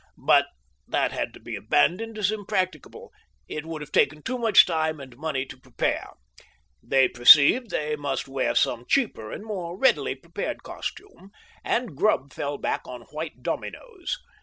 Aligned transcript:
But 0.25 0.47
that 0.87 1.11
had 1.11 1.31
to 1.35 1.39
be 1.39 1.55
abandoned 1.55 2.17
as 2.17 2.31
impracticable, 2.31 3.11
it 3.47 3.67
would 3.67 3.83
have 3.83 3.91
taken 3.91 4.23
too 4.23 4.39
much 4.39 4.65
time 4.65 4.99
and 4.99 5.15
money 5.15 5.45
to 5.45 5.57
prepare. 5.59 6.13
They 6.81 7.07
perceived 7.07 7.69
they 7.69 7.95
must 7.95 8.27
wear 8.27 8.55
some 8.55 8.85
cheaper 8.89 9.31
and 9.31 9.43
more 9.45 9.77
readily 9.77 10.15
prepared 10.15 10.63
costume, 10.63 11.29
and 11.63 11.95
Grubb 11.95 12.33
fell 12.33 12.57
back 12.57 12.81
on 12.87 13.03
white 13.11 13.43
dominoes. 13.43 14.17